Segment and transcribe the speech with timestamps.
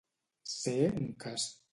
[0.53, 1.47] Ser un cas.